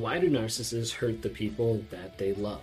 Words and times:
Why 0.00 0.18
do 0.18 0.30
narcissists 0.30 0.94
hurt 0.94 1.20
the 1.20 1.28
people 1.28 1.84
that 1.90 2.16
they 2.16 2.32
love? 2.32 2.62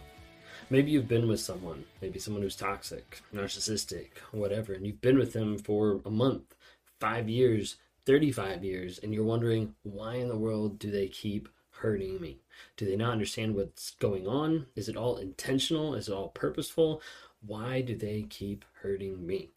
Maybe 0.71 0.89
you've 0.89 1.07
been 1.07 1.27
with 1.27 1.39
someone, 1.39 1.85
maybe 2.01 2.17
someone 2.17 2.41
who's 2.41 2.55
toxic, 2.55 3.21
narcissistic, 3.31 4.07
whatever, 4.31 4.73
and 4.73 4.87
you've 4.87 5.01
been 5.01 5.19
with 5.19 5.33
them 5.33 5.59
for 5.59 6.01
a 6.03 6.09
month, 6.09 6.55
five 6.99 7.29
years, 7.29 7.75
35 8.07 8.63
years, 8.63 8.97
and 8.97 9.13
you're 9.13 9.23
wondering, 9.23 9.75
why 9.83 10.15
in 10.15 10.29
the 10.29 10.35
world 10.35 10.79
do 10.79 10.89
they 10.89 11.09
keep 11.09 11.47
hurting 11.69 12.19
me? 12.19 12.39
Do 12.75 12.87
they 12.87 12.95
not 12.95 13.11
understand 13.11 13.53
what's 13.53 13.91
going 13.91 14.27
on? 14.27 14.65
Is 14.75 14.89
it 14.89 14.97
all 14.97 15.17
intentional? 15.17 15.93
Is 15.93 16.07
it 16.07 16.13
all 16.13 16.29
purposeful? 16.29 17.03
Why 17.45 17.81
do 17.81 17.95
they 17.95 18.25
keep 18.27 18.65
hurting 18.81 19.27
me? 19.27 19.51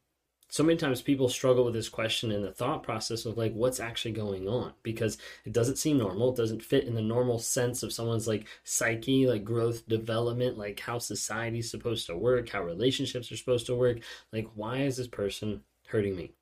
So 0.50 0.64
many 0.64 0.76
times 0.76 1.00
people 1.00 1.28
struggle 1.28 1.64
with 1.64 1.74
this 1.74 1.88
question 1.88 2.32
and 2.32 2.44
the 2.44 2.52
thought 2.52 2.82
process 2.82 3.24
of 3.24 3.38
like 3.38 3.52
what's 3.52 3.80
actually 3.80 4.12
going 4.12 4.48
on? 4.48 4.72
Because 4.82 5.16
it 5.44 5.52
doesn't 5.52 5.78
seem 5.78 5.98
normal 5.98 6.32
it 6.32 6.36
doesn't 6.36 6.62
fit 6.62 6.84
in 6.84 6.94
the 6.94 7.00
normal 7.00 7.38
sense 7.38 7.82
of 7.82 7.92
someone's 7.92 8.28
like 8.28 8.46
psyche 8.64 9.26
like 9.26 9.44
growth 9.44 9.88
development 9.88 10.58
like 10.58 10.80
how 10.80 10.98
society's 10.98 11.70
supposed 11.70 12.06
to 12.06 12.16
work 12.16 12.48
how 12.48 12.62
relationships 12.62 13.30
are 13.30 13.36
supposed 13.36 13.66
to 13.66 13.74
work. 13.74 14.00
Like 14.32 14.48
why 14.54 14.78
is 14.78 14.96
this 14.96 15.08
person 15.08 15.62
hurting 15.86 16.16
me? 16.16 16.32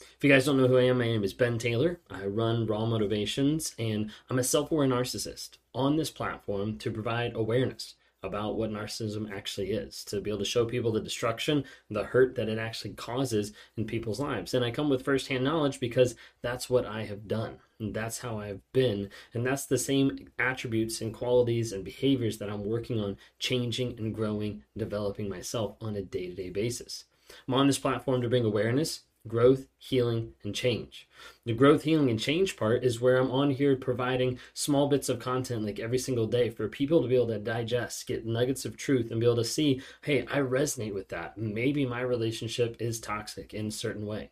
If 0.00 0.22
you 0.22 0.30
guys 0.30 0.44
don't 0.44 0.58
know 0.58 0.68
who 0.68 0.76
I 0.76 0.84
am, 0.84 0.98
my 0.98 1.06
name 1.06 1.24
is 1.24 1.32
Ben 1.32 1.58
Taylor. 1.58 2.00
I 2.10 2.26
run 2.26 2.66
Raw 2.66 2.84
Motivations, 2.84 3.74
and 3.78 4.10
I'm 4.28 4.38
a 4.38 4.44
self 4.44 4.70
aware 4.70 4.86
narcissist 4.86 5.56
on 5.74 5.96
this 5.96 6.10
platform 6.10 6.76
to 6.78 6.90
provide 6.90 7.34
awareness 7.34 7.94
about 8.26 8.56
what 8.56 8.70
narcissism 8.70 9.32
actually 9.32 9.70
is, 9.70 10.04
to 10.04 10.20
be 10.20 10.30
able 10.30 10.40
to 10.40 10.44
show 10.44 10.64
people 10.64 10.92
the 10.92 11.00
destruction, 11.00 11.64
the 11.90 12.04
hurt 12.04 12.34
that 12.36 12.48
it 12.48 12.58
actually 12.58 12.92
causes 12.94 13.52
in 13.76 13.86
people's 13.86 14.20
lives. 14.20 14.54
And 14.54 14.64
I 14.64 14.70
come 14.70 14.88
with 14.88 15.04
firsthand 15.04 15.44
knowledge 15.44 15.80
because 15.80 16.14
that's 16.42 16.68
what 16.68 16.84
I 16.84 17.04
have 17.04 17.26
done. 17.28 17.58
And 17.78 17.94
that's 17.94 18.18
how 18.18 18.38
I've 18.38 18.60
been. 18.72 19.10
And 19.34 19.46
that's 19.46 19.66
the 19.66 19.78
same 19.78 20.28
attributes 20.38 21.00
and 21.00 21.12
qualities 21.12 21.72
and 21.72 21.84
behaviors 21.84 22.38
that 22.38 22.50
I'm 22.50 22.64
working 22.64 23.00
on 23.00 23.18
changing 23.38 23.98
and 23.98 24.14
growing, 24.14 24.62
developing 24.76 25.28
myself 25.28 25.76
on 25.80 25.96
a 25.96 26.02
day 26.02 26.28
to 26.28 26.34
day 26.34 26.50
basis. 26.50 27.04
I'm 27.46 27.54
on 27.54 27.66
this 27.66 27.78
platform 27.78 28.22
to 28.22 28.28
bring 28.28 28.44
awareness 28.44 29.02
growth, 29.28 29.66
healing, 29.78 30.32
and 30.42 30.54
change. 30.54 31.08
The 31.44 31.52
growth, 31.52 31.82
healing, 31.82 32.10
and 32.10 32.20
change 32.20 32.56
part 32.56 32.84
is 32.84 33.00
where 33.00 33.16
I'm 33.16 33.30
on 33.30 33.50
here 33.50 33.76
providing 33.76 34.38
small 34.54 34.88
bits 34.88 35.08
of 35.08 35.18
content 35.18 35.64
like 35.64 35.78
every 35.78 35.98
single 35.98 36.26
day 36.26 36.50
for 36.50 36.68
people 36.68 37.02
to 37.02 37.08
be 37.08 37.16
able 37.16 37.28
to 37.28 37.38
digest, 37.38 38.06
get 38.06 38.26
nuggets 38.26 38.64
of 38.64 38.76
truth, 38.76 39.10
and 39.10 39.20
be 39.20 39.26
able 39.26 39.36
to 39.36 39.44
see, 39.44 39.80
hey, 40.02 40.26
I 40.30 40.38
resonate 40.38 40.94
with 40.94 41.08
that. 41.08 41.38
Maybe 41.38 41.86
my 41.86 42.00
relationship 42.00 42.76
is 42.80 43.00
toxic 43.00 43.54
in 43.54 43.66
a 43.66 43.70
certain 43.70 44.06
way. 44.06 44.30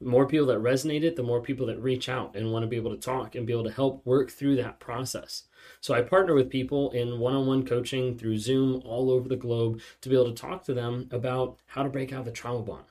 More 0.00 0.26
people 0.26 0.48
that 0.48 0.58
resonate 0.58 1.04
it, 1.04 1.16
the 1.16 1.22
more 1.22 1.40
people 1.40 1.66
that 1.66 1.80
reach 1.80 2.08
out 2.08 2.34
and 2.34 2.52
want 2.52 2.64
to 2.64 2.68
be 2.68 2.76
able 2.76 2.90
to 2.90 3.00
talk 3.00 3.34
and 3.34 3.46
be 3.46 3.52
able 3.52 3.64
to 3.64 3.70
help 3.70 4.04
work 4.04 4.30
through 4.30 4.56
that 4.56 4.80
process. 4.80 5.44
So 5.80 5.94
I 5.94 6.02
partner 6.02 6.34
with 6.34 6.50
people 6.50 6.90
in 6.90 7.20
one 7.20 7.34
on 7.34 7.46
one 7.46 7.64
coaching 7.64 8.18
through 8.18 8.38
Zoom 8.38 8.82
all 8.84 9.10
over 9.10 9.28
the 9.28 9.36
globe 9.36 9.80
to 10.00 10.08
be 10.08 10.16
able 10.16 10.32
to 10.32 10.40
talk 10.40 10.64
to 10.64 10.74
them 10.74 11.08
about 11.12 11.58
how 11.66 11.82
to 11.82 11.88
break 11.88 12.12
out 12.12 12.24
the 12.24 12.32
trauma 12.32 12.62
bond 12.62 12.86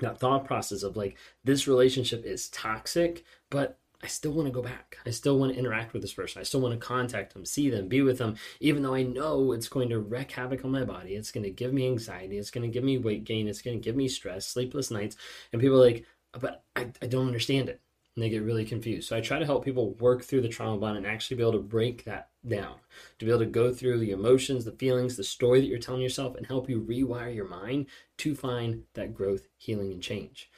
that 0.00 0.18
thought 0.18 0.44
process 0.44 0.82
of 0.82 0.96
like 0.96 1.16
this 1.44 1.66
relationship 1.66 2.24
is 2.24 2.48
toxic 2.50 3.24
but 3.50 3.78
i 4.02 4.06
still 4.06 4.30
want 4.30 4.46
to 4.46 4.52
go 4.52 4.62
back. 4.62 4.96
I 5.04 5.10
still 5.10 5.38
want 5.38 5.52
to 5.52 5.58
interact 5.58 5.92
with 5.92 6.02
this 6.02 6.12
person. 6.12 6.38
I 6.38 6.44
still 6.44 6.60
want 6.60 6.78
to 6.78 6.86
contact 6.86 7.32
them 7.32 7.44
see 7.44 7.68
them 7.68 7.88
be 7.88 8.02
with 8.02 8.18
them 8.18 8.36
even 8.60 8.82
though 8.82 8.94
i 8.94 9.02
know 9.02 9.52
it's 9.52 9.68
going 9.68 9.88
to 9.88 9.98
wreak 9.98 10.30
havoc 10.32 10.64
on 10.64 10.70
my 10.70 10.84
body. 10.84 11.14
It's 11.14 11.32
going 11.32 11.44
to 11.44 11.50
give 11.50 11.72
me 11.72 11.86
anxiety. 11.86 12.38
It's 12.38 12.50
going 12.50 12.62
to 12.62 12.72
give 12.72 12.84
me 12.84 12.98
weight 12.98 13.24
gain. 13.24 13.48
It's 13.48 13.62
going 13.62 13.80
to 13.80 13.84
give 13.84 13.96
me 13.96 14.08
stress 14.08 14.46
sleepless 14.46 14.90
nights. 14.90 15.16
And 15.52 15.60
people 15.60 15.82
are 15.82 15.86
like 15.86 16.04
but 16.32 16.62
I, 16.76 16.92
I 17.02 17.06
don't 17.06 17.26
understand 17.26 17.68
it 17.68 17.80
and 18.18 18.24
they 18.24 18.30
get 18.30 18.42
really 18.42 18.64
confused. 18.64 19.08
So 19.08 19.16
I 19.16 19.20
try 19.20 19.38
to 19.38 19.46
help 19.46 19.64
people 19.64 19.94
work 20.00 20.24
through 20.24 20.40
the 20.40 20.48
trauma 20.48 20.76
bond 20.76 20.96
and 20.96 21.06
actually 21.06 21.36
be 21.36 21.44
able 21.44 21.52
to 21.52 21.60
break 21.60 22.02
that 22.02 22.30
down, 22.44 22.74
to 23.20 23.24
be 23.24 23.30
able 23.30 23.44
to 23.44 23.46
go 23.46 23.72
through 23.72 24.00
the 24.00 24.10
emotions, 24.10 24.64
the 24.64 24.72
feelings, 24.72 25.16
the 25.16 25.22
story 25.22 25.60
that 25.60 25.68
you're 25.68 25.78
telling 25.78 26.02
yourself, 26.02 26.34
and 26.34 26.44
help 26.44 26.68
you 26.68 26.80
rewire 26.80 27.32
your 27.32 27.46
mind 27.46 27.86
to 28.16 28.34
find 28.34 28.82
that 28.94 29.14
growth, 29.14 29.46
healing, 29.56 29.92
and 29.92 30.02
change. 30.02 30.50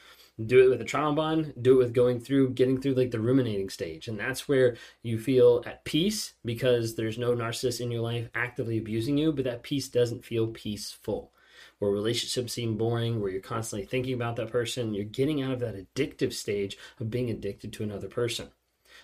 Do 0.43 0.65
it 0.65 0.71
with 0.71 0.81
a 0.81 0.87
trauma 0.87 1.15
bond, 1.15 1.53
do 1.61 1.75
it 1.75 1.85
with 1.85 1.93
going 1.93 2.19
through, 2.19 2.55
getting 2.55 2.81
through 2.81 2.95
like 2.95 3.11
the 3.11 3.21
ruminating 3.21 3.69
stage. 3.69 4.09
And 4.09 4.19
that's 4.19 4.49
where 4.49 4.79
you 5.03 5.19
feel 5.19 5.63
at 5.67 5.85
peace 5.85 6.33
because 6.47 6.95
there's 6.95 7.19
no 7.19 7.35
narcissist 7.35 7.83
in 7.83 7.91
your 7.91 8.01
life 8.01 8.31
actively 8.35 8.79
abusing 8.79 9.19
you, 9.19 9.33
but 9.33 9.45
that 9.45 9.63
peace 9.63 9.91
doesn't 9.91 10.25
feel 10.25 10.47
peaceful 10.47 11.31
where 11.79 11.91
relationships 11.91 12.53
seem 12.53 12.77
boring, 12.77 13.21
where 13.21 13.31
you're 13.31 13.41
constantly 13.41 13.87
thinking 13.87 14.15
about 14.15 14.37
that 14.37 14.51
person, 14.51 14.95
you're 14.95 15.05
getting 15.05 15.43
out 15.43 15.53
of 15.53 15.61
that 15.61 15.77
addictive 15.77 16.33
stage 16.33 16.79
of 16.99 17.11
being 17.11 17.31
addicted 17.31 17.73
to 17.73 17.83
another 17.83 18.09
person. 18.09 18.49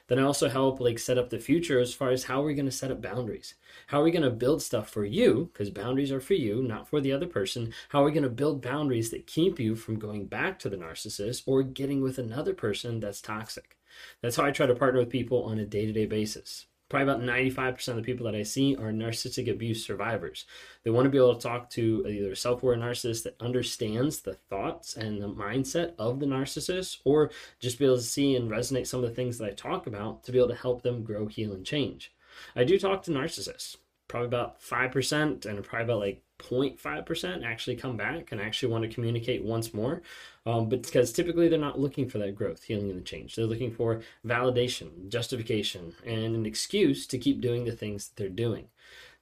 Then 0.08 0.18
I 0.18 0.22
also 0.22 0.48
help 0.48 0.80
like 0.80 0.98
set 0.98 1.18
up 1.18 1.30
the 1.30 1.38
future 1.38 1.80
as 1.80 1.94
far 1.94 2.10
as 2.10 2.24
how 2.24 2.42
are 2.42 2.46
we 2.46 2.54
going 2.54 2.66
to 2.66 2.72
set 2.72 2.90
up 2.90 3.02
boundaries? 3.02 3.54
How 3.88 4.00
are 4.00 4.04
we 4.04 4.10
going 4.10 4.22
to 4.22 4.30
build 4.30 4.62
stuff 4.62 4.88
for 4.88 5.04
you? 5.04 5.50
Because 5.52 5.70
boundaries 5.70 6.12
are 6.12 6.20
for 6.20 6.34
you, 6.34 6.62
not 6.62 6.88
for 6.88 7.00
the 7.00 7.12
other 7.12 7.26
person. 7.26 7.72
How 7.88 8.02
are 8.02 8.04
we 8.04 8.12
going 8.12 8.22
to 8.22 8.28
build 8.28 8.62
boundaries 8.62 9.10
that 9.10 9.26
keep 9.26 9.58
you 9.58 9.74
from 9.74 9.98
going 9.98 10.26
back 10.26 10.58
to 10.60 10.68
the 10.68 10.76
narcissist 10.76 11.42
or 11.46 11.62
getting 11.62 12.02
with 12.02 12.18
another 12.18 12.54
person 12.54 13.00
that's 13.00 13.20
toxic? 13.20 13.76
That's 14.22 14.36
how 14.36 14.44
I 14.44 14.50
try 14.50 14.66
to 14.66 14.74
partner 14.74 15.00
with 15.00 15.10
people 15.10 15.44
on 15.44 15.58
a 15.58 15.66
day 15.66 15.86
to 15.86 15.92
day 15.92 16.06
basis 16.06 16.66
probably 16.88 17.12
about 17.12 17.22
95% 17.22 17.88
of 17.88 17.96
the 17.96 18.02
people 18.02 18.26
that 18.26 18.34
I 18.34 18.42
see 18.42 18.76
are 18.76 18.92
narcissistic 18.92 19.50
abuse 19.50 19.84
survivors. 19.84 20.46
They 20.84 20.90
want 20.90 21.06
to 21.06 21.10
be 21.10 21.18
able 21.18 21.34
to 21.34 21.40
talk 21.40 21.68
to 21.70 22.06
either 22.08 22.32
a 22.32 22.36
self 22.36 22.62
aware 22.62 22.76
narcissist 22.76 23.24
that 23.24 23.40
understands 23.40 24.20
the 24.20 24.34
thoughts 24.34 24.96
and 24.96 25.20
the 25.20 25.28
mindset 25.28 25.94
of 25.98 26.20
the 26.20 26.26
narcissist, 26.26 26.98
or 27.04 27.30
just 27.58 27.78
be 27.78 27.84
able 27.84 27.96
to 27.96 28.02
see 28.02 28.36
and 28.36 28.50
resonate 28.50 28.86
some 28.86 29.02
of 29.02 29.08
the 29.08 29.14
things 29.14 29.38
that 29.38 29.48
I 29.48 29.52
talk 29.52 29.86
about 29.86 30.22
to 30.24 30.32
be 30.32 30.38
able 30.38 30.48
to 30.48 30.54
help 30.54 30.82
them 30.82 31.02
grow, 31.02 31.26
heal, 31.26 31.52
and 31.52 31.66
change. 31.66 32.12
I 32.54 32.64
do 32.64 32.78
talk 32.78 33.02
to 33.04 33.10
narcissists, 33.10 33.76
probably 34.08 34.26
about 34.26 34.60
5%, 34.60 35.46
and 35.46 35.64
probably 35.64 35.84
about 35.84 36.00
like 36.00 36.22
0.5% 36.38 37.44
actually 37.44 37.76
come 37.76 37.96
back 37.96 38.32
and 38.32 38.40
actually 38.40 38.72
want 38.72 38.82
to 38.82 38.94
communicate 38.94 39.44
once 39.44 39.72
more. 39.74 40.02
Um, 40.44 40.68
but 40.68 40.82
because 40.82 41.12
typically 41.12 41.48
they're 41.48 41.58
not 41.58 41.80
looking 41.80 42.08
for 42.08 42.18
that 42.18 42.34
growth, 42.34 42.62
healing, 42.62 42.90
and 42.90 42.98
the 42.98 43.04
change. 43.04 43.34
They're 43.34 43.46
looking 43.46 43.72
for 43.72 44.02
validation, 44.24 45.08
justification, 45.08 45.94
and 46.04 46.36
an 46.36 46.46
excuse 46.46 47.06
to 47.08 47.18
keep 47.18 47.40
doing 47.40 47.64
the 47.64 47.72
things 47.72 48.08
that 48.08 48.16
they're 48.16 48.28
doing. 48.28 48.68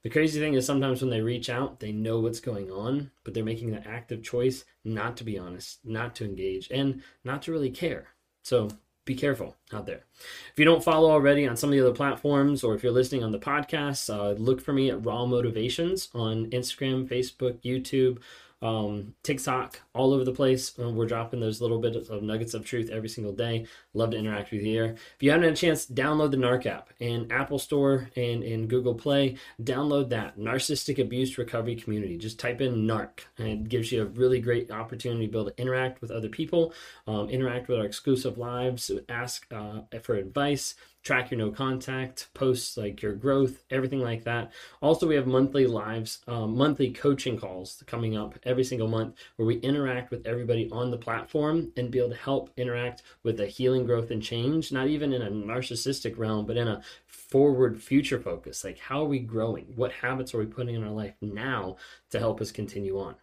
The 0.03 0.11
crazy 0.11 0.39
thing 0.39 0.53
is 0.53 0.67
sometimes 0.67 1.01
when 1.01 1.11
they 1.11 1.23
reach 1.23 1.49
out, 1.49 1.81
they 1.81 1.91
know 1.91 2.21
what's 2.21 2.41
going 2.41 2.71
on, 2.71 3.11
but 3.25 3.33
they're 3.33 3.43
making 3.43 3.71
the 3.71 3.87
active 3.89 4.23
choice 4.23 4.67
not 4.85 5.17
to 5.17 5.25
be 5.25 5.39
honest, 5.39 5.79
not 5.83 6.15
to 6.17 6.27
engage, 6.27 6.71
and 6.71 7.03
not 7.25 7.41
to 7.43 7.53
really 7.53 7.71
care. 7.71 8.09
So 8.43 8.69
be 9.05 9.15
careful 9.15 9.57
out 9.73 9.87
there. 9.87 10.05
If 10.53 10.59
you 10.59 10.65
don't 10.65 10.85
follow 10.85 11.11
already 11.11 11.47
on 11.47 11.57
some 11.57 11.71
of 11.71 11.75
the 11.75 11.81
other 11.81 11.95
platforms, 11.95 12.65
or 12.65 12.75
if 12.75 12.83
you're 12.83 12.93
listening 12.93 13.23
on 13.23 13.33
the 13.33 13.39
podcast, 13.39 14.13
uh, 14.13 14.33
look 14.33 14.61
for 14.61 14.73
me 14.73 14.91
at 14.91 15.05
Raw 15.05 15.27
Motivations 15.27 16.09
on 16.15 16.47
Instagram, 16.47 17.09
Facebook, 17.09 17.59
YouTube 17.63 18.19
um, 18.65 19.15
TikTok, 19.23 19.79
all 19.93 20.15
over 20.15 20.25
the 20.25 20.33
place. 20.33 20.73
Uh, 20.79 20.89
we're 20.89 21.07
dropping 21.07 21.39
those 21.39 21.61
little 21.61 21.79
bits 21.79 22.09
of 22.09 22.23
nuggets 22.23 22.55
of 22.55 22.65
truth 22.65 22.89
every 22.89 23.11
single 23.11 23.35
day. 23.35 23.67
Love 23.93 24.13
to 24.13 24.17
interact 24.17 24.51
with 24.51 24.63
you 24.63 24.67
here. 24.67 24.97
If 25.17 25.23
you 25.23 25.31
haven't 25.31 25.45
had 25.45 25.53
a 25.53 25.57
chance, 25.57 25.87
download 25.87 26.31
the 26.31 26.39
NARC 26.39 26.65
app 26.65 26.89
in 26.99 27.31
Apple 27.31 27.59
Store 27.59 28.09
and 28.17 28.43
in 28.43 28.67
Google 28.67 28.95
Play. 28.95 29.37
Download 29.63 30.09
that 30.09 30.39
Narcissistic 30.39 30.99
Abuse 30.99 31.37
Recovery 31.37 31.77
Community. 31.77 32.17
Just 32.17 32.41
type 32.41 32.63
in 32.63 32.87
NARC, 32.87 33.21
and 33.37 33.49
it 33.49 33.69
gives 33.69 33.93
you 33.93 34.01
a 34.01 34.07
really 34.07 34.41
great 34.41 34.71
opportunity 34.71 35.27
to 35.27 35.33
be 35.33 35.39
able 35.39 35.51
to 35.51 35.61
interact 35.61 36.01
with 36.01 36.11
other 36.11 36.31
people, 36.31 36.73
um, 37.07 37.29
interact 37.29 37.69
with 37.69 37.79
our 37.79 37.85
exclusive 37.85 38.39
lives, 38.39 38.91
ask 39.11 39.47
uh, 39.53 39.81
for 40.03 40.15
advice 40.15 40.75
track 41.05 41.31
your 41.31 41.39
no 41.39 41.51
contact, 41.51 42.29
posts 42.33 42.79
like 42.79 43.03
your 43.03 43.13
growth, 43.13 43.63
everything 43.71 44.01
like 44.01 44.25
that. 44.25 44.51
Also, 44.81 45.07
we 45.07 45.15
have 45.15 45.27
monthly 45.27 45.67
lives, 45.67 46.21
um, 46.27 46.57
monthly 46.57 46.91
coaching 46.91 47.39
calls 47.39 47.83
coming 47.87 48.17
up 48.17 48.35
every 48.45 48.65
single 48.65 48.89
month 48.89 49.15
where 49.37 49.47
we 49.47 49.57
interact 49.57 50.11
with 50.11 50.27
everybody 50.27 50.69
on 50.73 50.91
the 50.91 50.97
platform 50.97 51.71
and 51.77 51.91
be 51.91 51.99
able 51.99 52.09
to 52.09 52.17
help 52.17 52.51
interact 52.57 53.03
with 53.23 53.37
the 53.37 53.47
healing, 53.47 53.85
growth, 53.85 54.11
and 54.11 54.23
change, 54.23 54.73
not 54.73 54.89
even 54.89 55.13
in 55.13 55.21
a 55.21 55.31
narcissistic 55.31 56.17
realm, 56.19 56.47
but 56.47 56.57
in 56.57 56.69
a 56.69 56.83
forward 57.07 57.81
future 57.81 58.19
focus. 58.19 58.65
Like, 58.65 58.79
how 58.79 59.03
are 59.03 59.09
we 59.09 59.19
growing? 59.19 59.73
What 59.77 59.93
habits 59.93 60.35
are 60.35 60.39
we 60.39 60.47
putting 60.47 60.75
in 60.75 60.85
our 60.85 60.91
life 60.91 61.15
now 61.21 61.77
to 62.11 62.19
help 62.19 62.41
us 62.41 62.51
continue 62.51 62.99
on? 62.99 63.17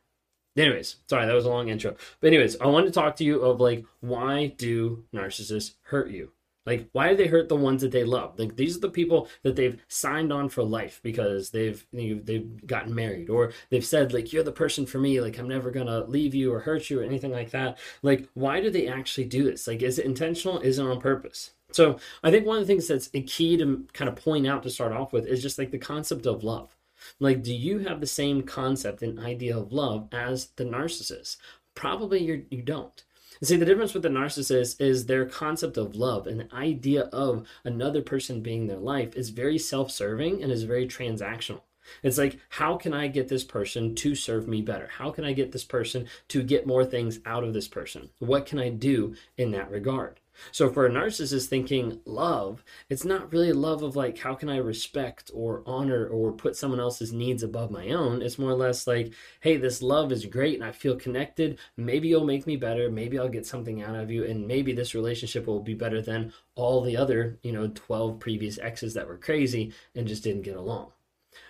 Anyways, 0.56 0.98
sorry, 1.10 1.26
that 1.26 1.34
was 1.34 1.46
a 1.46 1.50
long 1.50 1.70
intro. 1.70 1.96
But 2.20 2.28
anyways, 2.28 2.60
I 2.60 2.68
wanted 2.68 2.88
to 2.88 2.92
talk 2.92 3.16
to 3.16 3.24
you 3.24 3.42
of 3.42 3.60
like 3.60 3.86
why 4.02 4.48
do 4.58 5.06
narcissists 5.14 5.76
hurt 5.84 6.12
you? 6.12 6.32
Like, 6.66 6.90
why 6.92 7.10
do 7.10 7.16
they 7.16 7.28
hurt 7.28 7.50
the 7.50 7.56
ones 7.56 7.82
that 7.82 7.92
they 7.92 8.04
love? 8.04 8.38
Like, 8.38 8.56
these 8.56 8.78
are 8.78 8.82
the 8.82 8.90
people 8.90 9.28
that 9.44 9.56
they've 9.56 9.82
signed 9.88 10.32
on 10.32 10.50
for 10.50 10.64
life 10.64 11.00
because 11.04 11.50
they've 11.50 11.86
you 11.92 12.16
know, 12.16 12.22
they've 12.24 12.68
gotten 12.68 12.94
married, 12.94 13.30
or 13.30 13.52
they've 13.70 13.86
said 13.86 14.14
like, 14.14 14.32
"You're 14.32 14.44
the 14.44 14.52
person 14.52 14.86
for 14.86 15.00
me." 15.00 15.20
Like, 15.22 15.40
I'm 15.40 15.48
never 15.48 15.72
gonna 15.72 16.06
leave 16.06 16.36
you 16.36 16.54
or 16.54 16.60
hurt 16.60 16.90
you 16.90 17.00
or 17.02 17.04
anything 17.04 17.32
like 17.32 17.52
that. 17.52 17.78
Like, 18.04 18.28
why 18.34 18.62
do 18.62 18.70
they 18.70 18.88
actually 18.88 19.26
do 19.26 19.44
this? 19.44 19.68
Like, 19.68 19.82
is 19.82 19.98
it 20.00 20.06
intentional? 20.06 20.60
Is 20.60 20.80
it 20.80 20.84
on 20.86 21.02
purpose? 21.02 21.52
So, 21.72 22.00
I 22.24 22.32
think 22.32 22.46
one 22.46 22.58
of 22.58 22.64
the 22.64 22.68
things 22.68 22.88
that's 22.88 23.10
a 23.14 23.22
key 23.22 23.58
to 23.58 23.88
kind 23.94 24.10
of 24.10 24.16
point 24.16 24.46
out 24.48 24.64
to 24.64 24.70
start 24.70 24.92
off 24.92 25.14
with 25.14 25.26
is 25.26 25.42
just 25.42 25.58
like 25.58 25.72
the 25.72 25.78
concept 25.80 26.26
of 26.26 26.44
love. 26.44 26.76
Like, 27.20 27.42
do 27.44 27.54
you 27.54 27.80
have 27.80 28.00
the 28.00 28.08
same 28.08 28.44
concept 28.44 29.02
and 29.02 29.20
idea 29.20 29.58
of 29.58 29.74
love 29.74 30.10
as 30.12 30.48
the 30.58 30.66
narcissist? 30.66 31.38
Probably 31.76 32.20
you 32.22 32.46
you 32.52 32.62
don't. 32.62 33.04
See, 33.42 33.56
the 33.56 33.66
difference 33.66 33.94
with 33.94 34.04
the 34.04 34.10
narcissist 34.10 34.80
is 34.80 35.06
their 35.06 35.26
concept 35.26 35.78
of 35.78 35.96
love 35.96 36.28
and 36.28 36.40
the 36.40 36.56
idea 36.56 37.04
of 37.14 37.48
another 37.64 38.02
person 38.02 38.42
being 38.42 38.68
their 38.68 38.78
life 38.78 39.16
is 39.16 39.30
very 39.30 39.58
self 39.58 39.92
serving 39.92 40.44
and 40.44 40.52
is 40.52 40.64
very 40.64 40.88
transactional. 40.88 41.62
It's 42.04 42.18
like, 42.18 42.40
how 42.50 42.78
can 42.78 42.94
I 42.94 43.08
get 43.08 43.28
this 43.28 43.44
person 43.44 43.96
to 43.96 44.16
serve 44.16 44.48
me 44.48 44.62
better? 44.62 44.88
How 44.88 45.12
can 45.12 45.26
I 45.26 45.34
get 45.34 45.52
this 45.52 45.64
person 45.64 46.08
to 46.30 46.44
get 46.44 46.68
more 46.68 46.86
things 46.86 47.20
out 47.26 47.44
of 47.44 47.54
this 47.54 47.68
person? 47.68 48.10
What 48.20 48.46
can 48.46 48.60
I 48.60 48.70
do 48.70 49.16
in 49.38 49.52
that 49.52 49.72
regard? 49.72 50.21
So 50.52 50.70
for 50.70 50.86
a 50.86 50.90
narcissist 50.90 51.48
thinking 51.48 52.02
love, 52.06 52.64
it's 52.90 53.06
not 53.06 53.32
really 53.32 53.54
love 53.54 53.84
of 53.84 53.96
like 53.96 54.18
how 54.18 54.36
can 54.36 54.50
I 54.50 54.58
respect 54.58 55.32
or 55.34 55.64
honor 55.66 56.08
or 56.08 56.32
put 56.32 56.56
someone 56.56 56.80
else's 56.80 57.14
needs 57.14 57.44
above 57.44 57.72
my 57.72 57.90
own. 57.90 58.22
It's 58.22 58.40
more 58.40 58.52
or 58.52 58.56
less 58.56 58.88
like, 58.88 59.14
hey, 59.42 59.58
this 59.58 59.82
love 59.82 60.12
is 60.12 60.26
great 60.26 60.56
and 60.56 60.64
I 60.64 60.72
feel 60.72 60.96
connected. 60.96 61.60
Maybe 61.78 62.08
you'll 62.08 62.26
make 62.26 62.48
me 62.48 62.56
better. 62.56 62.90
Maybe 62.90 63.20
I'll 63.20 63.30
get 63.30 63.46
something 63.46 63.82
out 63.82 63.96
of 63.96 64.10
you 64.12 64.24
and 64.24 64.48
maybe 64.48 64.74
this 64.74 64.96
relationship 64.96 65.48
will 65.48 65.62
be 65.62 65.74
better 65.74 66.02
than 66.02 66.34
all 66.56 66.82
the 66.82 66.98
other, 66.98 67.40
you 67.44 67.52
know, 67.52 67.68
12 67.74 68.20
previous 68.20 68.58
exes 68.60 68.94
that 68.94 69.08
were 69.08 69.18
crazy 69.18 69.74
and 69.96 70.08
just 70.08 70.24
didn't 70.24 70.44
get 70.44 70.56
along. 70.56 70.92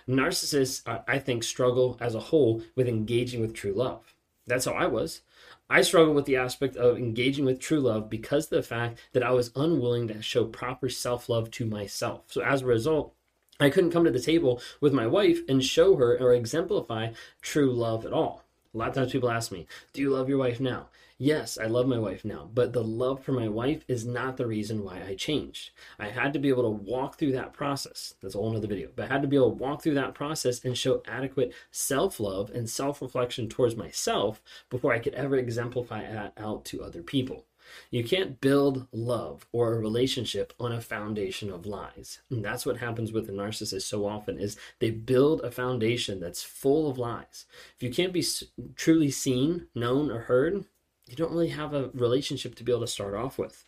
Narcissists, 0.08 0.82
I 1.08 1.18
think, 1.18 1.42
struggle 1.42 1.96
as 2.00 2.14
a 2.14 2.20
whole 2.20 2.62
with 2.76 2.88
engaging 2.88 3.40
with 3.40 3.54
true 3.54 3.72
love. 3.72 4.14
That's 4.46 4.64
how 4.64 4.72
I 4.72 4.86
was. 4.86 5.22
I 5.70 5.82
struggled 5.82 6.16
with 6.16 6.26
the 6.26 6.36
aspect 6.36 6.76
of 6.76 6.98
engaging 6.98 7.44
with 7.44 7.60
true 7.60 7.80
love 7.80 8.10
because 8.10 8.44
of 8.44 8.50
the 8.50 8.62
fact 8.62 8.98
that 9.12 9.22
I 9.22 9.30
was 9.30 9.52
unwilling 9.54 10.08
to 10.08 10.20
show 10.20 10.44
proper 10.44 10.88
self 10.88 11.28
love 11.28 11.50
to 11.52 11.64
myself. 11.64 12.24
So 12.26 12.42
as 12.42 12.62
a 12.62 12.66
result, 12.66 13.14
I 13.60 13.70
couldn't 13.70 13.92
come 13.92 14.04
to 14.04 14.10
the 14.10 14.20
table 14.20 14.60
with 14.80 14.92
my 14.92 15.06
wife 15.06 15.40
and 15.48 15.64
show 15.64 15.96
her 15.96 16.18
or 16.18 16.34
exemplify 16.34 17.12
true 17.40 17.72
love 17.72 18.04
at 18.04 18.12
all. 18.12 18.44
A 18.74 18.78
lot 18.78 18.88
of 18.88 18.94
times 18.94 19.12
people 19.12 19.30
ask 19.30 19.52
me, 19.52 19.66
Do 19.92 20.00
you 20.00 20.10
love 20.10 20.28
your 20.28 20.38
wife 20.38 20.60
now? 20.60 20.88
Yes, 21.24 21.56
I 21.56 21.66
love 21.66 21.86
my 21.86 22.00
wife 22.00 22.24
now, 22.24 22.50
but 22.52 22.72
the 22.72 22.82
love 22.82 23.22
for 23.22 23.30
my 23.30 23.46
wife 23.46 23.84
is 23.86 24.04
not 24.04 24.36
the 24.36 24.44
reason 24.48 24.82
why 24.82 25.04
I 25.06 25.14
changed. 25.14 25.70
I 25.96 26.08
had 26.08 26.32
to 26.32 26.40
be 26.40 26.48
able 26.48 26.64
to 26.64 26.82
walk 26.84 27.16
through 27.16 27.30
that 27.30 27.52
process. 27.52 28.14
That's 28.20 28.34
a 28.34 28.38
whole 28.38 28.58
video, 28.58 28.88
but 28.96 29.04
I 29.04 29.12
had 29.12 29.22
to 29.22 29.28
be 29.28 29.36
able 29.36 29.50
to 29.52 29.62
walk 29.62 29.84
through 29.84 29.94
that 29.94 30.14
process 30.14 30.64
and 30.64 30.76
show 30.76 31.00
adequate 31.06 31.54
self 31.70 32.18
love 32.18 32.50
and 32.50 32.68
self 32.68 33.00
reflection 33.00 33.48
towards 33.48 33.76
myself 33.76 34.42
before 34.68 34.92
I 34.92 34.98
could 34.98 35.14
ever 35.14 35.36
exemplify 35.36 36.10
that 36.12 36.32
out 36.36 36.64
to 36.64 36.82
other 36.82 37.04
people. 37.04 37.44
You 37.92 38.02
can't 38.02 38.40
build 38.40 38.88
love 38.90 39.46
or 39.52 39.74
a 39.74 39.78
relationship 39.78 40.52
on 40.58 40.72
a 40.72 40.80
foundation 40.80 41.52
of 41.52 41.66
lies. 41.66 42.18
And 42.30 42.44
that's 42.44 42.66
what 42.66 42.78
happens 42.78 43.12
with 43.12 43.28
a 43.28 43.32
narcissist 43.32 43.82
so 43.82 44.06
often 44.06 44.40
is 44.40 44.56
they 44.80 44.90
build 44.90 45.42
a 45.42 45.52
foundation 45.52 46.18
that's 46.18 46.42
full 46.42 46.90
of 46.90 46.98
lies. 46.98 47.46
If 47.76 47.84
you 47.84 47.94
can't 47.94 48.12
be 48.12 48.26
truly 48.74 49.12
seen, 49.12 49.68
known 49.76 50.10
or 50.10 50.22
heard, 50.22 50.64
you 51.06 51.16
don't 51.16 51.32
really 51.32 51.48
have 51.48 51.74
a 51.74 51.90
relationship 51.94 52.54
to 52.56 52.64
be 52.64 52.72
able 52.72 52.82
to 52.82 52.86
start 52.86 53.14
off 53.14 53.38
with. 53.38 53.64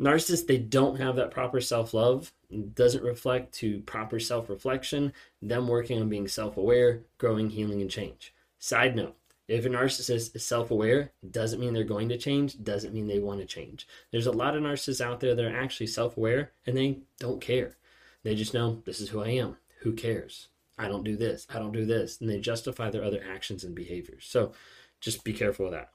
Narcissists, 0.00 0.46
they 0.46 0.58
don't 0.58 0.98
have 0.98 1.16
that 1.16 1.30
proper 1.30 1.60
self 1.60 1.94
love, 1.94 2.32
doesn't 2.74 3.04
reflect 3.04 3.52
to 3.54 3.80
proper 3.80 4.18
self 4.18 4.48
reflection, 4.48 5.12
them 5.40 5.68
working 5.68 6.00
on 6.00 6.08
being 6.08 6.28
self 6.28 6.56
aware, 6.56 7.02
growing, 7.18 7.50
healing, 7.50 7.80
and 7.80 7.90
change. 7.90 8.34
Side 8.58 8.96
note 8.96 9.16
if 9.48 9.66
a 9.66 9.68
narcissist 9.68 10.34
is 10.34 10.44
self 10.44 10.70
aware, 10.70 11.12
doesn't 11.30 11.60
mean 11.60 11.74
they're 11.74 11.84
going 11.84 12.08
to 12.08 12.16
change, 12.16 12.62
doesn't 12.62 12.94
mean 12.94 13.06
they 13.06 13.18
want 13.18 13.40
to 13.40 13.46
change. 13.46 13.86
There's 14.10 14.26
a 14.26 14.32
lot 14.32 14.56
of 14.56 14.62
narcissists 14.62 15.00
out 15.00 15.20
there 15.20 15.34
that 15.34 15.44
are 15.44 15.56
actually 15.56 15.88
self 15.88 16.16
aware 16.16 16.52
and 16.66 16.76
they 16.76 17.00
don't 17.18 17.40
care. 17.40 17.76
They 18.22 18.34
just 18.34 18.54
know 18.54 18.82
this 18.84 19.00
is 19.00 19.10
who 19.10 19.20
I 19.22 19.28
am. 19.28 19.56
Who 19.80 19.92
cares? 19.92 20.48
I 20.78 20.88
don't 20.88 21.04
do 21.04 21.16
this. 21.16 21.46
I 21.52 21.58
don't 21.58 21.72
do 21.72 21.84
this. 21.84 22.20
And 22.20 22.30
they 22.30 22.40
justify 22.40 22.88
their 22.88 23.04
other 23.04 23.22
actions 23.28 23.64
and 23.64 23.74
behaviors. 23.74 24.24
So 24.26 24.52
just 25.00 25.24
be 25.24 25.32
careful 25.32 25.66
of 25.66 25.72
that. 25.72 25.90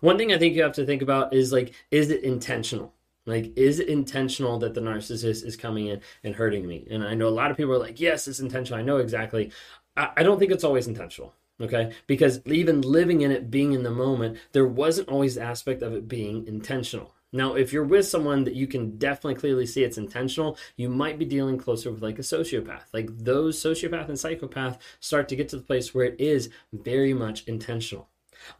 One 0.00 0.18
thing 0.18 0.32
I 0.32 0.38
think 0.38 0.54
you 0.54 0.62
have 0.62 0.72
to 0.74 0.86
think 0.86 1.02
about 1.02 1.34
is 1.34 1.52
like, 1.52 1.74
is 1.90 2.10
it 2.10 2.22
intentional? 2.22 2.94
Like, 3.26 3.52
is 3.56 3.80
it 3.80 3.88
intentional 3.88 4.58
that 4.60 4.74
the 4.74 4.80
narcissist 4.80 5.44
is 5.44 5.56
coming 5.56 5.88
in 5.88 6.00
and 6.22 6.34
hurting 6.34 6.66
me? 6.66 6.86
And 6.90 7.02
I 7.04 7.14
know 7.14 7.28
a 7.28 7.30
lot 7.30 7.50
of 7.50 7.56
people 7.56 7.72
are 7.72 7.78
like, 7.78 8.00
yes, 8.00 8.28
it's 8.28 8.40
intentional. 8.40 8.78
I 8.78 8.84
know 8.84 8.98
exactly. 8.98 9.50
I, 9.96 10.10
I 10.18 10.22
don't 10.22 10.38
think 10.38 10.52
it's 10.52 10.64
always 10.64 10.86
intentional. 10.86 11.34
Okay. 11.60 11.92
Because 12.06 12.40
even 12.46 12.82
living 12.82 13.22
in 13.22 13.32
it, 13.32 13.50
being 13.50 13.72
in 13.72 13.82
the 13.82 13.90
moment, 13.90 14.38
there 14.52 14.66
wasn't 14.66 15.08
always 15.08 15.34
the 15.34 15.42
aspect 15.42 15.82
of 15.82 15.94
it 15.94 16.06
being 16.06 16.46
intentional. 16.46 17.14
Now, 17.32 17.54
if 17.54 17.72
you're 17.72 17.84
with 17.84 18.06
someone 18.06 18.44
that 18.44 18.54
you 18.54 18.66
can 18.66 18.98
definitely 18.98 19.34
clearly 19.34 19.66
see 19.66 19.82
it's 19.82 19.98
intentional, 19.98 20.56
you 20.76 20.88
might 20.88 21.18
be 21.18 21.24
dealing 21.24 21.58
closer 21.58 21.90
with 21.90 22.02
like 22.02 22.18
a 22.18 22.22
sociopath. 22.22 22.84
Like 22.92 23.08
those 23.10 23.60
sociopath 23.60 24.08
and 24.08 24.18
psychopath 24.18 24.78
start 25.00 25.28
to 25.28 25.36
get 25.36 25.48
to 25.48 25.56
the 25.56 25.62
place 25.62 25.94
where 25.94 26.04
it 26.04 26.20
is 26.20 26.50
very 26.72 27.12
much 27.12 27.44
intentional. 27.46 28.08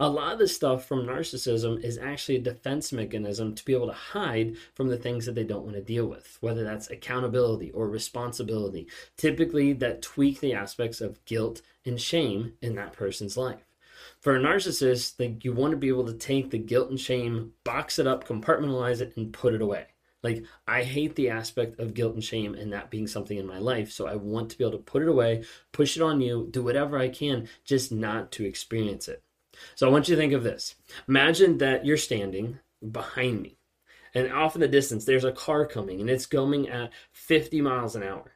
A 0.01 0.09
lot 0.09 0.33
of 0.33 0.39
the 0.39 0.49
stuff 0.49 0.87
from 0.87 1.07
narcissism 1.07 1.83
is 1.83 1.99
actually 1.99 2.37
a 2.37 2.41
defense 2.41 2.93
mechanism 2.93 3.55
to 3.55 3.65
be 3.65 3.75
able 3.75 3.89
to 3.89 3.93
hide 3.93 4.57
from 4.75 4.89
the 4.89 4.97
things 4.97 5.27
that 5.27 5.35
they 5.35 5.45
don't 5.45 5.65
want 5.65 5.77
to 5.77 5.83
deal 5.83 6.07
with, 6.07 6.39
whether 6.41 6.65
that's 6.65 6.91
accountability 6.91 7.71
or 7.71 7.89
responsibility. 7.89 8.87
Typically, 9.17 9.73
that 9.75 10.03
tweak 10.03 10.41
the 10.41 10.55
aspects 10.55 11.01
of 11.01 11.25
guilt 11.25 11.63
and 11.85 12.01
shame 12.01 12.55
in 12.61 12.75
that 12.75 12.93
person's 12.93 13.37
life. 13.37 13.65
For 14.21 14.37
a 14.37 14.41
narcissist, 14.41 15.19
like 15.19 15.45
you 15.45 15.53
want 15.53 15.71
to 15.73 15.77
be 15.77 15.89
able 15.89 16.07
to 16.07 16.15
take 16.15 16.51
the 16.51 16.59
guilt 16.59 16.91
and 16.91 17.01
shame, 17.01 17.53
box 17.65 17.99
it 17.99 18.07
up, 18.07 18.27
compartmentalize 18.27 19.01
it, 19.01 19.17
and 19.17 19.33
put 19.33 19.55
it 19.55 19.63
away. 19.63 19.87
Like, 20.23 20.45
I 20.67 20.83
hate 20.83 21.15
the 21.15 21.31
aspect 21.31 21.79
of 21.79 21.95
guilt 21.95 22.15
and 22.15 22.25
shame 22.25 22.55
and 22.55 22.73
that 22.73 22.91
being 22.91 23.07
something 23.07 23.39
in 23.39 23.47
my 23.47 23.59
life. 23.59 23.93
So 23.93 24.07
I 24.07 24.17
want 24.17 24.51
to 24.51 24.59
be 24.59 24.65
able 24.65 24.79
to 24.79 24.83
put 24.83 25.03
it 25.03 25.09
away, 25.09 25.45
push 25.73 25.97
it 25.97 26.03
on 26.03 26.21
you, 26.21 26.49
do 26.51 26.63
whatever 26.63 26.99
I 26.99 27.09
can, 27.09 27.49
just 27.65 27.93
not 27.93 28.33
to 28.33 28.45
experience 28.45 29.07
it. 29.07 29.23
So 29.75 29.87
I 29.87 29.91
want 29.91 30.09
you 30.09 30.15
to 30.15 30.21
think 30.21 30.33
of 30.33 30.43
this. 30.43 30.75
Imagine 31.09 31.59
that 31.59 31.85
you're 31.85 31.97
standing 31.97 32.59
behind 32.91 33.43
me, 33.43 33.59
and 34.15 34.33
off 34.33 34.55
in 34.55 34.61
the 34.61 34.69
distance, 34.69 35.05
there's 35.05 35.25
a 35.25 35.33
car 35.33 35.67
coming, 35.67 36.01
and 36.01 36.11
it's 36.11 36.27
going 36.27 36.69
at 36.69 36.93
50 37.13 37.61
miles 37.61 37.97
an 37.97 38.03
hour. 38.03 38.33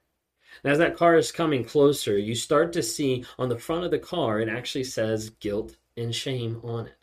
And 0.63 0.73
as 0.73 0.79
that 0.79 0.97
car 0.97 1.17
is 1.17 1.33
coming 1.33 1.65
closer, 1.65 2.19
you 2.19 2.35
start 2.35 2.73
to 2.75 2.83
see 2.83 3.25
on 3.39 3.49
the 3.49 3.59
front 3.59 3.85
of 3.85 3.91
the 3.91 3.99
car, 3.99 4.41
it 4.41 4.49
actually 4.49 4.85
says 4.85 5.31
guilt 5.31 5.77
and 5.97 6.15
shame 6.15 6.61
on 6.65 6.87
it. 6.87 6.97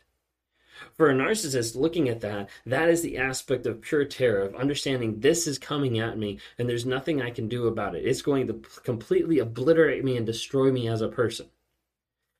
For 0.95 1.09
a 1.09 1.13
narcissist 1.13 1.75
looking 1.75 2.07
at 2.07 2.21
that, 2.21 2.49
that 2.65 2.89
is 2.89 3.01
the 3.01 3.17
aspect 3.17 3.65
of 3.65 3.81
pure 3.81 4.05
terror, 4.05 4.41
of 4.41 4.55
understanding 4.55 5.19
this 5.19 5.47
is 5.47 5.57
coming 5.57 5.99
at 5.99 6.17
me 6.17 6.39
and 6.59 6.69
there's 6.69 6.85
nothing 6.85 7.21
I 7.21 7.31
can 7.31 7.47
do 7.47 7.67
about 7.67 7.95
it. 7.95 8.05
It's 8.05 8.21
going 8.21 8.47
to 8.47 8.61
completely 8.83 9.39
obliterate 9.39 10.03
me 10.03 10.17
and 10.17 10.25
destroy 10.25 10.71
me 10.71 10.87
as 10.87 11.01
a 11.01 11.07
person. 11.07 11.47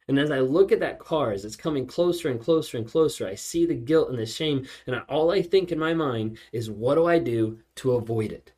And 0.07 0.17
as 0.17 0.31
I 0.31 0.39
look 0.39 0.71
at 0.71 0.79
that 0.79 0.99
car 0.99 1.31
as 1.31 1.43
it's 1.43 1.57
coming 1.57 1.85
closer 1.85 2.29
and 2.29 2.39
closer 2.39 2.77
and 2.77 2.87
closer, 2.87 3.27
I 3.27 3.35
see 3.35 3.65
the 3.65 3.75
guilt 3.75 4.09
and 4.09 4.17
the 4.17 4.25
shame. 4.25 4.65
And 4.85 4.95
all 5.09 5.31
I 5.31 5.41
think 5.41 5.71
in 5.71 5.79
my 5.79 5.93
mind 5.93 6.37
is, 6.53 6.71
what 6.71 6.95
do 6.95 7.05
I 7.05 7.19
do 7.19 7.59
to 7.75 7.93
avoid 7.93 8.31
it? 8.31 8.53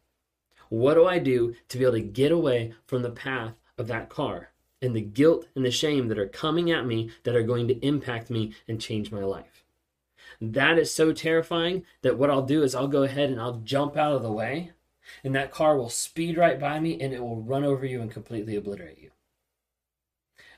What 0.70 0.94
do 0.94 1.08
I 1.08 1.18
do 1.18 1.56
to 1.70 1.77
be 1.77 1.84
able 1.84 1.94
to 1.94 2.01
get 2.01 2.32
away 2.32 2.74
from 2.86 3.01
the 3.01 3.10
path 3.10 3.53
of 3.79 3.88
that 3.88 4.10
car 4.10 4.51
and 4.82 4.96
the 4.96 5.01
guilt 5.01 5.48
and 5.56 5.65
the 5.65 5.72
shame 5.72 6.08
that 6.08 6.20
are 6.20 6.27
coming 6.27 6.70
at 6.70 6.86
me 6.86 7.10
that 7.24 7.36
are 7.36 7.44
going 7.44 7.68
to 7.70 7.86
impact 7.86 8.29
me 8.29 8.53
and 8.68 8.79
change 8.79 9.12
my 9.12 9.24
life? 9.24 9.63
That 10.39 10.77
is 10.77 10.94
so 10.94 11.12
terrifying 11.12 11.84
that 12.03 12.20
what 12.20 12.29
I'll 12.29 12.44
do 12.44 12.62
is 12.62 12.75
I'll 12.75 12.88
go 12.88 13.03
ahead 13.03 13.32
and 13.32 13.41
I'll 13.41 13.62
jump 13.62 13.98
out 13.98 14.13
of 14.13 14.22
the 14.22 14.32
way, 14.32 14.72
and 15.24 15.34
that 15.36 15.51
car 15.51 15.75
will 15.75 15.89
speed 15.89 16.38
right 16.38 16.60
by 16.60 16.79
me 16.79 17.01
and 17.01 17.12
it 17.12 17.22
will 17.22 17.41
run 17.41 17.63
over 17.63 17.86
you 17.86 18.01
and 18.01 18.12
completely 18.12 18.56
obliterate 18.56 19.00
you 19.00 19.10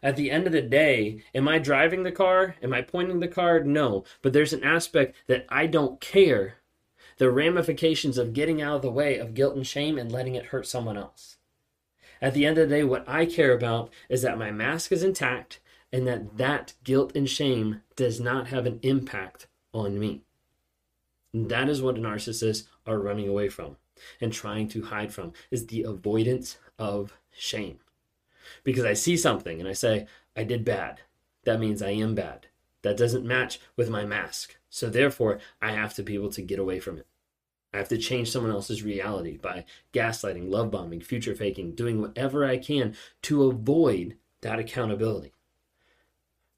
at 0.04 0.16
the 0.16 0.32
end 0.32 0.48
of 0.48 0.54
the 0.54 0.62
day, 0.62 1.24
am 1.36 1.48
I 1.48 1.60
driving 1.60 2.04
the 2.04 2.12
car? 2.12 2.56
Am 2.64 2.74
I 2.74 2.82
pointing 2.82 3.20
the 3.20 3.28
car? 3.28 3.64
No. 3.64 4.04
But 4.22 4.34
there's 4.34 4.54
an 4.54 4.64
aspect 4.64 5.16
that 5.28 5.46
I 5.50 5.68
don't 5.68 6.02
care 6.02 6.56
the 7.18 7.30
ramifications 7.30 8.18
of 8.18 8.34
getting 8.34 8.62
out 8.62 8.78
of 8.78 8.82
the 8.82 8.92
way 8.92 9.18
of 9.18 9.36
guilt 9.36 9.56
and 9.56 9.68
shame 9.68 10.00
and 10.00 10.12
letting 10.12 10.34
it 10.34 10.48
hurt 10.48 10.66
someone 10.66 10.98
else. 10.98 11.38
At 12.20 12.34
the 12.34 12.46
end 12.46 12.58
of 12.58 12.68
the 12.68 12.76
day, 12.76 12.84
what 12.84 13.08
I 13.08 13.26
care 13.26 13.54
about 13.54 13.92
is 14.10 14.24
that 14.24 14.40
my 14.40 14.50
mask 14.50 14.92
is 14.92 15.04
intact 15.04 15.60
and 15.92 16.08
that 16.08 16.38
that 16.38 16.74
guilt 16.84 17.16
and 17.16 17.30
shame 17.30 17.82
does 17.96 18.20
not 18.20 18.48
have 18.48 18.66
an 18.66 18.80
impact 18.82 19.48
on 19.72 20.00
me. 20.00 20.24
That 21.34 21.70
is 21.70 21.82
what 21.82 21.96
narcissists 21.96 22.66
are 22.88 23.00
running 23.00 23.28
away 23.28 23.50
from 23.50 23.78
and 24.20 24.34
trying 24.34 24.68
to 24.70 24.86
hide 24.86 25.14
from 25.14 25.34
is 25.52 25.68
the 25.68 25.84
avoidance 25.84 26.58
of 26.80 27.14
shame 27.32 27.80
because 28.64 28.86
I 28.86 28.94
see 28.94 29.18
something 29.18 29.60
and 29.60 29.68
I 29.68 29.74
say, 29.74 30.08
I 30.36 30.44
did 30.44 30.66
bad. 30.66 31.02
That 31.44 31.60
means 31.60 31.82
I 31.82 31.92
am 31.92 32.16
bad. 32.16 32.48
That 32.84 32.98
doesn't 32.98 33.26
match 33.26 33.60
with 33.76 33.90
my 33.90 34.06
mask. 34.06 34.58
So 34.70 34.90
therefore, 34.90 35.40
I 35.62 35.72
have 35.72 35.94
to 35.96 36.04
be 36.04 36.16
able 36.16 36.32
to 36.32 36.42
get 36.42 36.60
away 36.60 36.80
from 36.80 36.98
it. 36.98 37.08
I 37.74 37.78
have 37.78 37.90
to 37.90 37.98
change 37.98 38.32
someone 38.32 38.52
else's 38.52 38.84
reality 38.84 39.38
by 39.38 39.66
gaslighting, 39.94 40.50
love 40.50 40.72
bombing, 40.72 41.02
future 41.02 41.36
faking, 41.36 41.76
doing 41.76 42.02
whatever 42.02 42.46
I 42.46 42.58
can 42.58 42.96
to 43.24 43.46
avoid 43.46 44.18
that 44.42 44.60
accountability. 44.60 45.34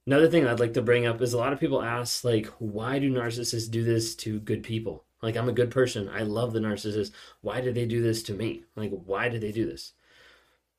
Another 0.06 0.28
thing 0.28 0.46
I'd 0.46 0.60
like 0.60 0.74
to 0.74 0.82
bring 0.82 1.06
up 1.06 1.22
is 1.22 1.34
a 1.34 1.38
lot 1.38 1.54
of 1.54 1.60
people 1.60 1.82
ask, 1.82 2.24
like, 2.24 2.48
why 2.60 3.00
do 3.00 3.12
narcissists 3.12 3.70
do 3.70 3.84
this 3.84 4.16
to 4.18 4.40
good 4.40 4.64
people? 4.64 5.06
Like, 5.22 5.38
I'm 5.38 5.48
a 5.48 5.54
good 5.54 5.72
person. 5.72 6.10
I 6.10 6.24
love 6.24 6.52
the 6.52 6.60
narcissist. 6.60 7.12
Why 7.42 7.62
did 7.62 7.76
they 7.76 7.86
do 7.86 8.02
this 8.02 8.24
to 8.24 8.34
me? 8.34 8.66
Like, 8.76 8.92
why 8.92 9.30
did 9.30 9.42
they 9.42 9.52
do 9.52 9.66
this? 9.66 9.94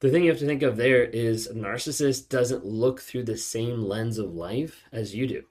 The 0.00 0.10
thing 0.10 0.24
you 0.24 0.30
have 0.30 0.38
to 0.40 0.46
think 0.46 0.62
of 0.62 0.76
there 0.76 1.04
is 1.04 1.46
a 1.46 1.54
narcissist 1.54 2.28
doesn't 2.28 2.64
look 2.64 3.00
through 3.00 3.24
the 3.24 3.36
same 3.36 3.82
lens 3.82 4.18
of 4.18 4.34
life 4.34 4.84
as 4.92 5.14
you 5.14 5.26
do. 5.26 5.44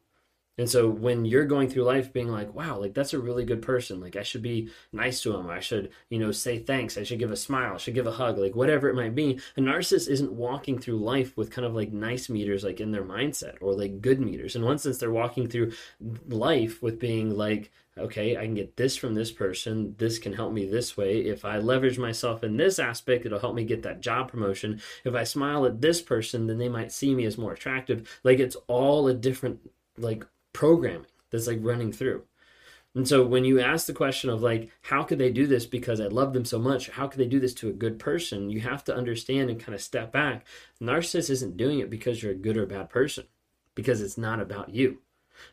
And 0.57 0.69
so 0.69 0.87
when 0.87 1.25
you're 1.25 1.45
going 1.45 1.67
through 1.67 1.83
life 1.83 2.13
being 2.13 2.27
like, 2.27 2.53
wow, 2.53 2.77
like 2.77 2.93
that's 2.93 3.15
a 3.15 3.19
really 3.19 3.43
good 3.43 3.63
person. 3.63 3.99
Like 3.99 4.15
I 4.15 4.21
should 4.21 4.43
be 4.43 4.69
nice 4.91 5.19
to 5.21 5.35
him. 5.35 5.49
I 5.49 5.59
should, 5.59 5.89
you 6.09 6.19
know, 6.19 6.31
say 6.31 6.59
thanks. 6.59 6.95
I 6.95 7.03
should 7.03 7.17
give 7.17 7.31
a 7.31 7.35
smile. 7.35 7.73
I 7.73 7.77
should 7.77 7.95
give 7.95 8.05
a 8.05 8.11
hug, 8.11 8.37
like 8.37 8.55
whatever 8.55 8.87
it 8.87 8.95
might 8.95 9.15
be. 9.15 9.39
A 9.57 9.61
narcissist 9.61 10.09
isn't 10.09 10.31
walking 10.31 10.77
through 10.77 10.97
life 10.97 11.35
with 11.35 11.49
kind 11.49 11.65
of 11.65 11.73
like 11.73 11.91
nice 11.91 12.29
meters, 12.29 12.63
like 12.63 12.79
in 12.79 12.91
their 12.91 13.03
mindset 13.03 13.55
or 13.61 13.73
like 13.73 14.01
good 14.01 14.19
meters. 14.19 14.55
In 14.55 14.63
one 14.63 14.77
sense, 14.77 14.99
they're 14.99 15.09
walking 15.09 15.47
through 15.47 15.71
life 16.27 16.83
with 16.83 16.99
being 16.99 17.35
like, 17.35 17.71
okay, 17.97 18.37
I 18.37 18.45
can 18.45 18.55
get 18.55 18.75
this 18.77 18.95
from 18.97 19.13
this 19.13 19.31
person. 19.31 19.95
This 19.97 20.19
can 20.19 20.33
help 20.33 20.53
me 20.53 20.65
this 20.65 20.97
way. 20.97 21.19
If 21.21 21.45
I 21.45 21.57
leverage 21.57 21.99
myself 21.99 22.43
in 22.43 22.57
this 22.57 22.79
aspect, 22.79 23.25
it'll 23.25 23.39
help 23.39 23.55
me 23.55 23.63
get 23.63 23.83
that 23.83 24.01
job 24.01 24.31
promotion. 24.31 24.81
If 25.03 25.13
I 25.13 25.23
smile 25.23 25.65
at 25.65 25.81
this 25.81 26.01
person, 26.01 26.47
then 26.47 26.57
they 26.57 26.69
might 26.69 26.91
see 26.91 27.13
me 27.13 27.25
as 27.25 27.37
more 27.37 27.53
attractive. 27.53 28.19
Like 28.23 28.39
it's 28.39 28.57
all 28.67 29.07
a 29.07 29.13
different 29.13 29.59
like 29.97 30.25
programming 30.53 31.07
that's 31.29 31.47
like 31.47 31.59
running 31.61 31.91
through. 31.91 32.23
And 32.95 33.07
so 33.07 33.25
when 33.25 33.43
you 33.43 33.59
ask 33.59 33.87
the 33.87 33.93
question 33.93 34.29
of 34.29 34.43
like, 34.43 34.69
how 34.83 35.01
could 35.01 35.17
they 35.17 35.31
do 35.31 35.47
this 35.47 35.65
because 35.65 35.99
I 35.99 36.05
love 36.05 36.33
them 36.33 36.45
so 36.45 36.59
much? 36.59 36.89
How 36.89 37.07
could 37.07 37.19
they 37.19 37.25
do 37.25 37.39
this 37.39 37.55
to 37.55 37.69
a 37.69 37.73
good 37.73 37.97
person? 37.97 38.51
You 38.51 38.61
have 38.61 38.83
to 38.83 38.95
understand 38.95 39.49
and 39.49 39.59
kind 39.59 39.73
of 39.73 39.81
step 39.81 40.11
back. 40.11 40.45
Narcissist 40.79 41.31
isn't 41.31 41.57
doing 41.57 41.79
it 41.79 41.89
because 41.89 42.21
you're 42.21 42.33
a 42.33 42.35
good 42.35 42.55
or 42.55 42.67
bad 42.67 42.91
person, 42.91 43.25
because 43.73 43.99
it's 43.99 44.17
not 44.17 44.39
about 44.39 44.69
you. 44.69 44.99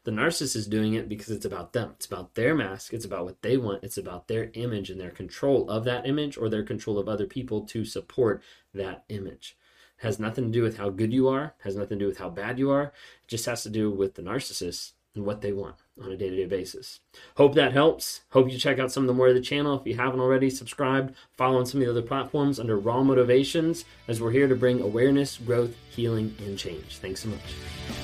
The 0.05 0.11
narcissist 0.11 0.57
is 0.57 0.67
doing 0.67 0.95
it 0.95 1.09
because 1.09 1.31
it's 1.31 1.45
about 1.45 1.73
them. 1.73 1.93
It's 1.97 2.07
about 2.07 2.35
their 2.35 2.55
mask. 2.55 2.93
It's 2.93 3.05
about 3.05 3.25
what 3.25 3.43
they 3.43 3.57
want. 3.57 3.85
It's 3.85 3.99
about 3.99 4.29
their 4.29 4.51
image 4.55 4.91
and 4.91 5.01
their 5.01 5.11
control 5.11 5.69
of 5.69 5.85
that 5.85 6.07
image 6.07 6.37
or 6.37 6.49
their 6.49 6.63
control 6.63 6.99
of 6.99 7.09
other 7.09 7.27
people 7.27 7.63
to 7.67 7.85
support 7.85 8.43
that 8.75 9.05
image. 9.09 9.57
It 9.99 10.07
has 10.07 10.19
nothing 10.19 10.45
to 10.45 10.51
do 10.51 10.63
with 10.63 10.79
how 10.79 10.91
good 10.91 11.13
you 11.13 11.29
are, 11.29 11.55
has 11.61 11.77
nothing 11.77 11.99
to 11.99 12.05
do 12.05 12.09
with 12.09 12.19
how 12.19 12.31
bad 12.31 12.59
you 12.59 12.71
are. 12.71 12.85
It 12.85 13.29
just 13.29 13.47
has 13.47 13.63
to 13.65 13.71
do 13.71 13.91
with 13.91 14.15
the 14.15 14.23
narcissist 14.23 14.93
and 15.15 15.25
what 15.25 15.41
they 15.41 15.53
want 15.53 15.77
on 16.03 16.13
a 16.13 16.17
day 16.17 16.31
to 16.31 16.37
day 16.37 16.47
basis. 16.47 17.01
Hope 17.37 17.55
that 17.55 17.73
helps. 17.73 18.21
Hope 18.31 18.51
you 18.51 18.59
check 18.59 18.79
out 18.79 18.93
some 18.93 19.03
of 19.03 19.09
the 19.09 19.15
more 19.15 19.29
of 19.29 19.35
the 19.35 19.41
channel. 19.41 19.79
If 19.79 19.87
you 19.87 19.97
haven't 19.97 20.21
already, 20.21 20.51
subscribed, 20.51 21.15
follow 21.37 21.59
on 21.59 21.67
some 21.67 21.81
of 21.81 21.87
the 21.87 21.91
other 21.91 22.07
platforms 22.07 22.61
under 22.61 22.79
Raw 22.79 23.03
Motivations, 23.03 23.85
as 24.09 24.21
we're 24.21 24.31
here 24.31 24.49
to 24.49 24.57
bring 24.57 24.81
awareness, 24.81 25.39
growth, 25.39 25.75
healing, 25.91 26.35
and 26.41 26.57
change. 26.57 26.99
Thanks 26.99 27.23
so 27.23 27.29
much. 27.29 28.00